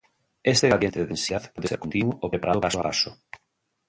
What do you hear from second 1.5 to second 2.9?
puede ser continuo o preparado paso a